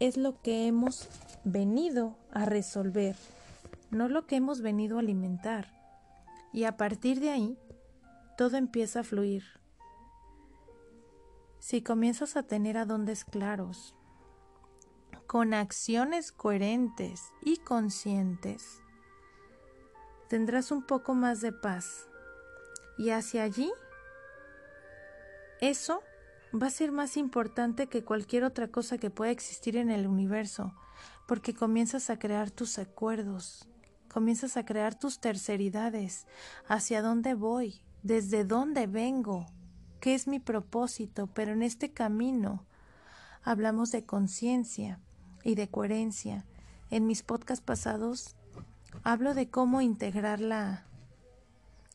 [0.00, 1.08] es lo que hemos
[1.44, 3.16] venido a resolver,
[3.90, 5.72] no lo que hemos venido a alimentar.
[6.52, 7.58] Y a partir de ahí,
[8.36, 9.57] todo empieza a fluir.
[11.68, 13.94] Si comienzas a tener adondes claros,
[15.26, 18.80] con acciones coherentes y conscientes,
[20.30, 22.08] tendrás un poco más de paz.
[22.96, 23.70] Y hacia allí,
[25.60, 26.02] eso
[26.54, 30.72] va a ser más importante que cualquier otra cosa que pueda existir en el universo,
[31.26, 33.68] porque comienzas a crear tus acuerdos,
[34.10, 36.26] comienzas a crear tus terceridades,
[36.66, 39.44] hacia dónde voy, desde dónde vengo,
[40.00, 42.64] qué es mi propósito, pero en este camino
[43.42, 45.00] hablamos de conciencia
[45.44, 46.44] y de coherencia.
[46.90, 48.36] En mis podcasts pasados
[49.02, 50.86] hablo de cómo integrar la,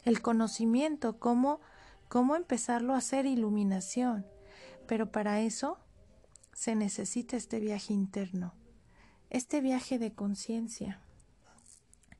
[0.03, 1.61] el conocimiento, cómo,
[2.07, 4.25] cómo empezarlo a hacer iluminación.
[4.87, 5.77] Pero para eso
[6.53, 8.53] se necesita este viaje interno,
[9.29, 11.01] este viaje de conciencia,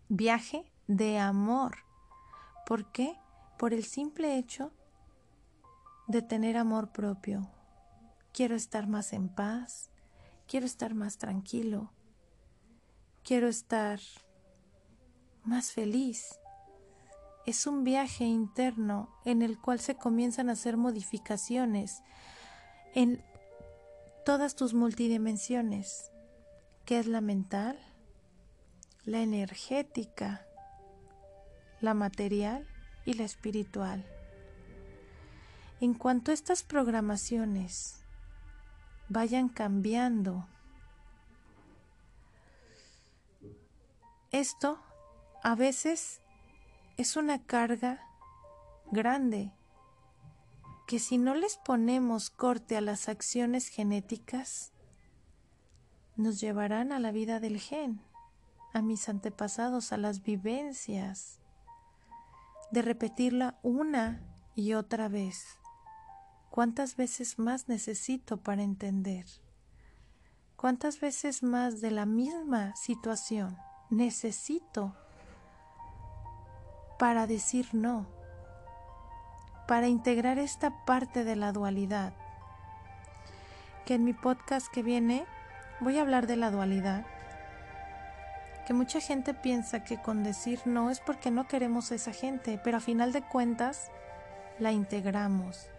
[0.10, 1.78] viaje de amor.
[2.66, 3.18] ¿Por qué?
[3.58, 4.72] Por el simple hecho
[6.14, 7.50] de tener amor propio.
[8.34, 9.90] Quiero estar más en paz,
[10.48, 11.92] quiero estar más tranquilo,
[13.24, 14.00] quiero estar
[15.44, 16.40] más feliz.
[17.48, 22.04] Es un viaje interno en el cual se comienzan a hacer modificaciones
[22.94, 23.24] en
[24.24, 26.12] todas tus multidimensiones,
[26.86, 27.78] que es la mental,
[29.04, 30.46] la energética,
[31.82, 32.68] la material
[33.04, 34.13] y la espiritual.
[35.84, 38.06] En cuanto estas programaciones
[39.10, 40.48] vayan cambiando,
[44.32, 44.80] esto
[45.44, 46.22] a veces
[46.96, 48.00] es una carga
[48.94, 49.52] grande
[50.88, 54.72] que si no les ponemos corte a las acciones genéticas,
[56.16, 58.02] nos llevarán a la vida del gen,
[58.74, 61.42] a mis antepasados, a las vivencias,
[62.72, 64.22] de repetirla una
[64.56, 65.60] y otra vez.
[66.54, 69.26] ¿Cuántas veces más necesito para entender?
[70.56, 73.58] ¿Cuántas veces más de la misma situación
[73.90, 74.96] necesito
[77.00, 78.06] para decir no,
[79.68, 82.14] para integrar esta parte de la dualidad.
[83.88, 85.26] Que en mi podcast que viene
[85.80, 87.04] voy a hablar de la dualidad.
[88.68, 92.62] Que mucha gente piensa que con decir no es porque no queremos a esa gente,
[92.64, 93.90] pero a final de cuentas
[94.60, 95.73] la integramos.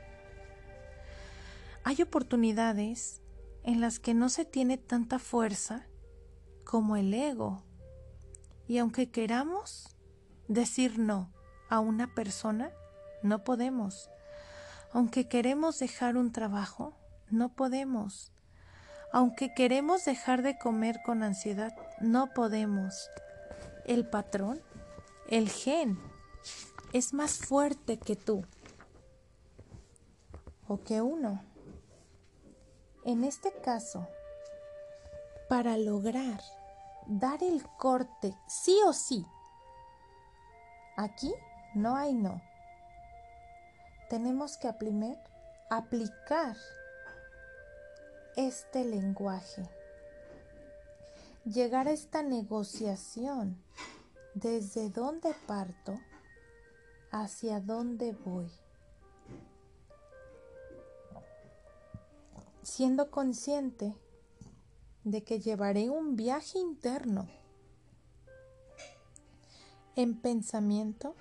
[1.85, 3.21] Hay oportunidades
[3.63, 5.87] en las que no se tiene tanta fuerza
[6.65, 7.63] como el ego.
[8.67, 9.95] Y aunque queramos,
[10.49, 11.31] decir no
[11.69, 12.71] a una persona,
[13.23, 14.09] no podemos.
[14.93, 16.97] Aunque queremos dejar un trabajo,
[17.31, 18.33] no podemos.
[19.13, 23.11] Aunque queremos dejar de comer con ansiedad, no podemos.
[23.85, 24.63] El patrón,
[25.29, 25.99] el gen,
[26.95, 28.45] es más fuerte que tú
[30.67, 31.45] o que uno.
[33.05, 34.09] En este caso,
[35.49, 36.41] para lograr
[37.07, 39.27] dar el corte sí o sí
[40.97, 41.35] Aquí
[41.75, 42.41] no hay no.
[44.09, 46.57] Tenemos que aplicar
[48.37, 49.69] este lenguaje.
[51.45, 53.61] Llegar a esta negociación.
[54.35, 55.99] ¿Desde dónde parto?
[57.11, 58.51] ¿Hacia dónde voy?
[62.65, 63.95] Siendo consciente
[65.05, 67.29] de que llevaré un viaje interno
[69.97, 71.15] en pensamiento,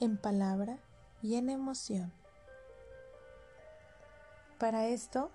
[0.00, 0.78] en palabra
[1.22, 2.10] y en emoción.
[4.58, 5.30] Para esto,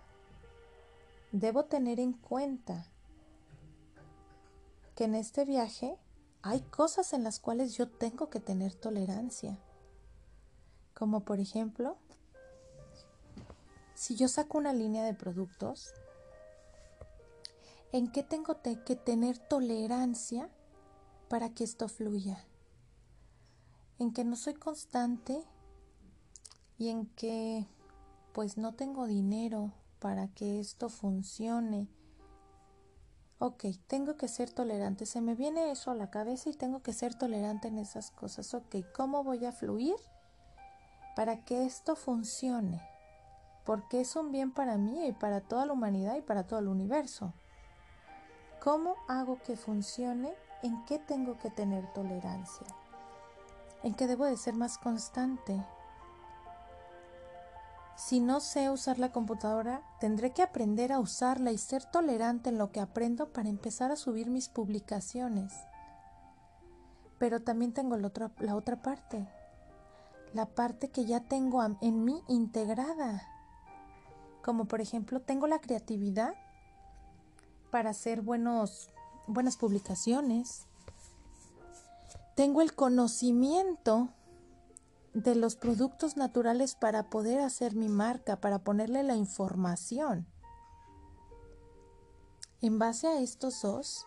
[1.31, 2.87] debo tener en cuenta
[4.95, 5.97] que en este viaje
[6.41, 9.59] hay cosas en las cuales yo tengo que tener tolerancia.
[10.95, 11.97] Como por ejemplo,
[13.95, 15.93] si yo saco una línea de productos,
[17.91, 20.49] ¿en qué tengo que tener tolerancia
[21.33, 22.45] para que esto fluya.
[23.97, 25.43] En que no soy constante
[26.77, 27.65] y en que
[28.33, 31.87] pues no tengo dinero para que esto funcione.
[33.39, 35.07] Ok, tengo que ser tolerante.
[35.07, 38.53] Se me viene eso a la cabeza y tengo que ser tolerante en esas cosas.
[38.53, 39.95] Ok, ¿cómo voy a fluir
[41.15, 42.92] para que esto funcione?
[43.65, 46.67] Porque es un bien para mí y para toda la humanidad y para todo el
[46.67, 47.33] universo.
[48.61, 50.33] ¿Cómo hago que funcione?
[50.61, 52.67] ¿En qué tengo que tener tolerancia?
[53.83, 55.61] ¿En qué debo de ser más constante?
[57.95, 62.57] Si no sé usar la computadora, tendré que aprender a usarla y ser tolerante en
[62.57, 65.53] lo que aprendo para empezar a subir mis publicaciones.
[67.19, 69.27] Pero también tengo la otra, la otra parte,
[70.33, 73.32] la parte que ya tengo en mí integrada.
[74.43, 76.35] Como por ejemplo, tengo la creatividad
[77.71, 78.89] para hacer buenos,
[79.25, 80.67] buenas publicaciones.
[82.35, 84.09] Tengo el conocimiento
[85.13, 90.27] de los productos naturales para poder hacer mi marca, para ponerle la información.
[92.61, 94.05] En base a estos dos,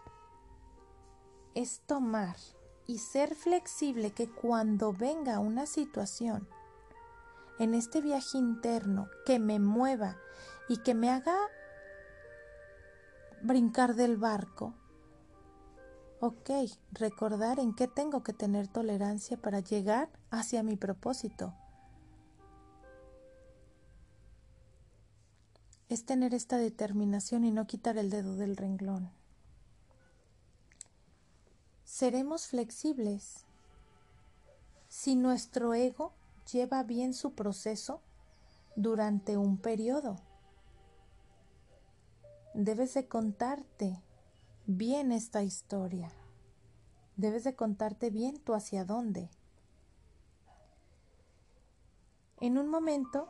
[1.55, 2.37] es tomar
[2.87, 6.47] y ser flexible que cuando venga una situación
[7.59, 10.16] en este viaje interno que me mueva
[10.68, 11.36] y que me haga
[13.42, 14.74] brincar del barco,
[16.18, 16.50] Ok,
[16.92, 21.54] recordar en qué tengo que tener tolerancia para llegar hacia mi propósito.
[25.90, 29.11] Es tener esta determinación y no quitar el dedo del renglón.
[31.84, 33.44] Seremos flexibles
[34.88, 36.14] si nuestro ego
[36.51, 38.01] lleva bien su proceso
[38.76, 40.16] durante un periodo.
[42.55, 44.03] Debes de contarte
[44.66, 46.11] bien esta historia.
[47.16, 49.30] Debes de contarte bien tú hacia dónde.
[52.40, 53.28] En un momento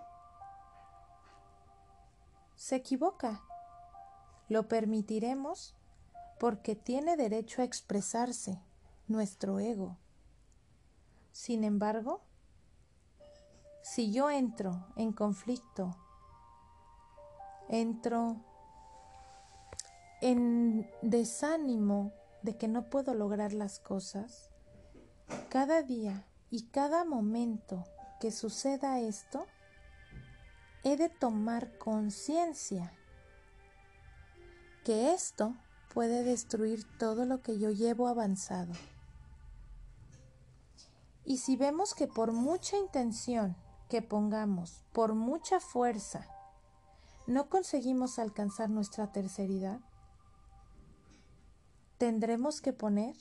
[2.57, 3.43] se equivoca.
[4.49, 5.75] Lo permitiremos
[6.39, 8.61] porque tiene derecho a expresarse
[9.09, 9.97] nuestro ego.
[11.33, 12.26] Sin embargo,
[13.87, 15.97] si yo entro en conflicto,
[17.69, 18.37] entro
[20.21, 22.13] en desánimo
[22.43, 24.51] de que no puedo lograr las cosas,
[25.51, 27.85] cada día y cada momento
[28.19, 29.47] que suceda esto,
[30.83, 32.93] he de tomar conciencia
[34.85, 35.55] que esto
[35.95, 38.73] puede destruir todo lo que yo llevo avanzado.
[41.25, 43.57] Y si vemos que por mucha intención
[43.89, 46.27] que pongamos, por mucha fuerza,
[47.27, 49.81] no conseguimos alcanzar nuestra terceridad,
[51.99, 53.17] tendremos que poner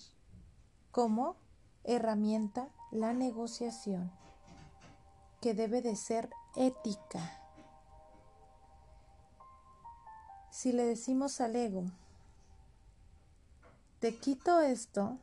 [0.91, 1.35] como
[1.83, 4.11] herramienta la negociación,
[5.41, 7.41] que debe de ser ética.
[10.49, 11.83] Si le decimos al ego,
[13.99, 15.17] te quito esto,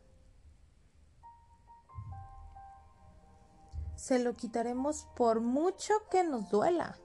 [4.02, 6.96] se lo quitaremos por mucho que nos duela,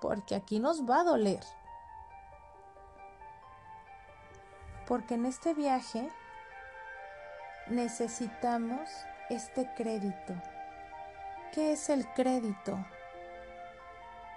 [0.00, 1.40] porque aquí nos va a doler.
[4.86, 6.10] porque en este viaje
[7.68, 8.88] necesitamos
[9.28, 10.34] este crédito.
[11.52, 12.78] ¿Qué es el crédito?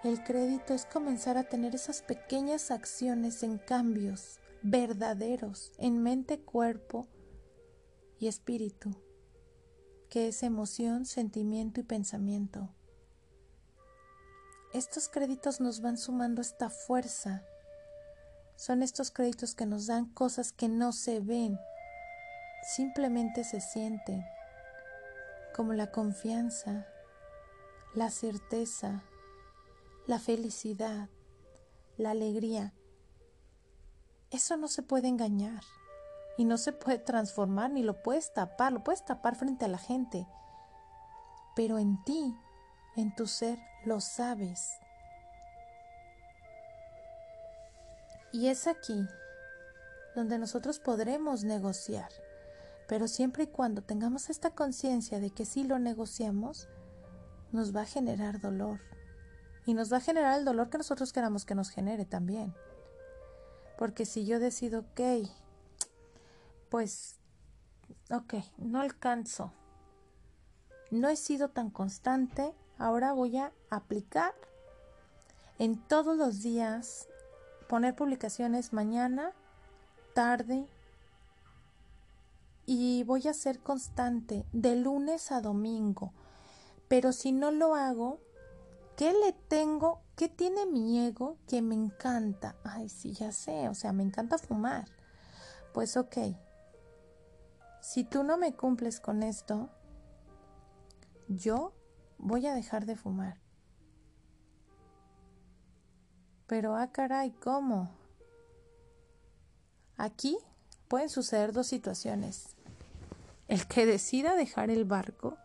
[0.03, 7.07] El crédito es comenzar a tener esas pequeñas acciones en cambios verdaderos en mente, cuerpo
[8.17, 8.95] y espíritu,
[10.09, 12.69] que es emoción, sentimiento y pensamiento.
[14.73, 17.43] Estos créditos nos van sumando esta fuerza
[18.59, 21.57] son estos créditos que nos dan cosas que no se ven,
[22.75, 24.25] simplemente se sienten,
[25.55, 26.85] como la confianza,
[27.95, 29.05] la certeza,
[30.07, 31.07] la felicidad,
[31.95, 32.73] la alegría.
[34.29, 35.63] Eso no se puede engañar
[36.39, 39.77] y no se puede transformar ni lo puedes tapar, lo puedes tapar frente a la
[39.77, 40.25] gente,
[41.53, 42.33] pero en ti,
[42.95, 44.71] en tu ser, lo sabes.
[48.31, 49.05] Y es aquí
[50.15, 52.09] donde nosotros podremos negociar,
[52.87, 56.69] pero siempre y cuando tengamos esta conciencia de que si lo negociamos,
[57.51, 58.79] nos va a generar dolor.
[59.65, 62.55] Y nos va a generar el dolor que nosotros queramos que nos genere también.
[63.77, 65.01] Porque si yo decido, ok,
[66.69, 67.17] pues,
[68.09, 69.51] ok, no alcanzo,
[70.91, 74.33] no he sido tan constante, ahora voy a aplicar
[75.59, 77.07] en todos los días
[77.67, 79.33] poner publicaciones mañana,
[80.15, 80.67] tarde
[82.65, 86.13] y voy a ser constante de lunes a domingo.
[86.87, 88.19] Pero si no lo hago,
[88.95, 90.01] ¿qué le tengo?
[90.15, 92.55] ¿Qué tiene mi ego que me encanta?
[92.63, 94.85] Ay, sí, ya sé, o sea, me encanta fumar.
[95.73, 96.17] Pues ok,
[97.81, 99.69] si tú no me cumples con esto,
[101.27, 101.73] yo
[102.17, 103.39] voy a dejar de fumar.
[106.47, 107.91] Pero, ah, caray, ¿cómo?
[109.97, 110.37] Aquí
[110.87, 112.55] pueden suceder dos situaciones.
[113.47, 115.37] El que decida dejar el barco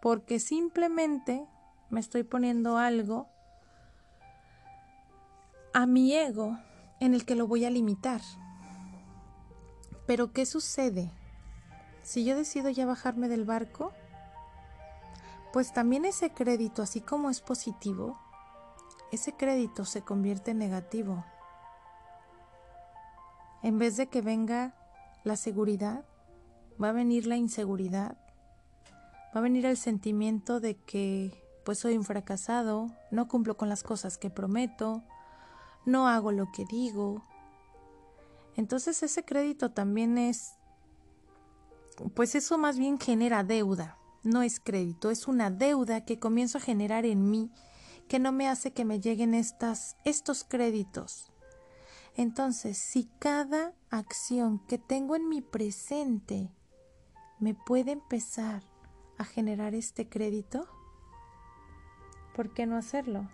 [0.00, 1.46] porque simplemente
[1.90, 3.28] me estoy poniendo algo
[5.72, 6.58] a mi ego
[7.00, 8.20] en el que lo voy a limitar.
[10.06, 11.12] Pero ¿qué sucede?
[12.08, 13.92] Si yo decido ya bajarme del barco,
[15.52, 18.18] pues también ese crédito, así como es positivo,
[19.12, 21.22] ese crédito se convierte en negativo.
[23.62, 24.74] En vez de que venga
[25.22, 26.02] la seguridad,
[26.82, 28.16] va a venir la inseguridad,
[29.36, 33.82] va a venir el sentimiento de que pues soy un fracasado, no cumplo con las
[33.82, 35.02] cosas que prometo,
[35.84, 37.22] no hago lo que digo.
[38.56, 40.57] Entonces ese crédito también es,
[42.14, 46.62] pues eso más bien genera deuda, no es crédito, es una deuda que comienzo a
[46.62, 47.50] generar en mí
[48.08, 51.30] que no me hace que me lleguen estas, estos créditos.
[52.16, 56.50] Entonces, si cada acción que tengo en mi presente
[57.38, 58.62] me puede empezar
[59.18, 60.66] a generar este crédito,
[62.34, 63.28] ¿por qué no hacerlo?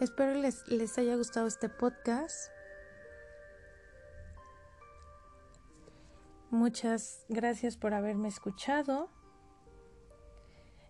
[0.00, 2.50] Espero les, les haya gustado este podcast.
[6.50, 9.10] Muchas gracias por haberme escuchado.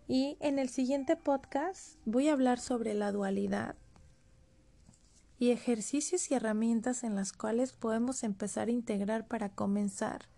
[0.06, 3.76] Y en el siguiente podcast voy a hablar sobre la dualidad
[5.38, 10.28] y ejercicios y herramientas en las cuales podemos empezar a integrar para comenzar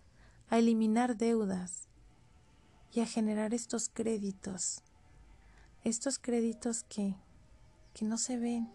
[0.49, 1.87] a eliminar deudas
[2.91, 4.83] y a generar estos créditos,
[5.83, 7.15] estos créditos que,
[7.93, 8.69] que no se ven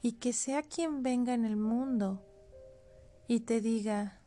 [0.00, 2.24] y que sea quien venga en el mundo
[3.26, 4.17] y te diga,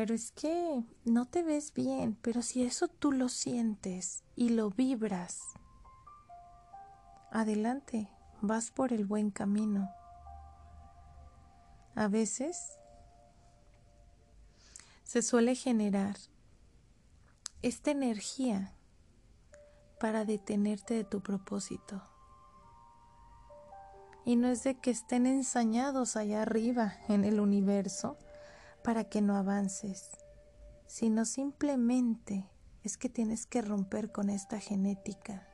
[0.00, 4.70] pero es que no te ves bien, pero si eso tú lo sientes y lo
[4.70, 5.42] vibras,
[7.30, 8.08] adelante,
[8.40, 9.90] vas por el buen camino.
[11.94, 12.78] A veces
[15.02, 16.16] se suele generar
[17.60, 18.72] esta energía
[20.00, 22.02] para detenerte de tu propósito.
[24.24, 28.16] Y no es de que estén ensañados allá arriba en el universo,
[28.82, 30.10] para que no avances,
[30.86, 32.48] sino simplemente
[32.82, 35.46] es que tienes que romper con esta genética,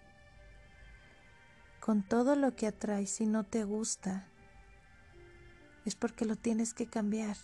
[1.80, 4.28] con todo lo que atraes si no te gusta,
[5.84, 7.36] es porque lo tienes que cambiar.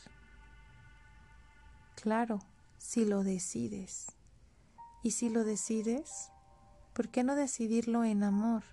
[1.95, 2.41] Claro,
[2.79, 4.17] si lo decides.
[5.03, 6.31] Y si lo decides,
[6.93, 8.65] ¿por qué no decidirlo en amor,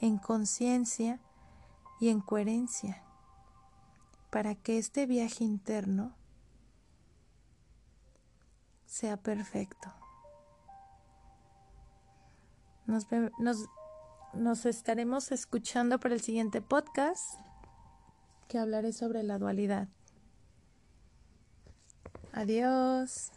[0.00, 1.20] en conciencia
[2.00, 3.02] y en coherencia?
[4.30, 6.17] Para que este viaje interno
[8.88, 9.92] sea perfecto.
[12.86, 13.06] Nos,
[14.32, 17.38] nos, estaremos escuchando para el siguiente podcast
[18.48, 19.88] que hablaré sobre la dualidad.
[22.32, 23.30] Adiós.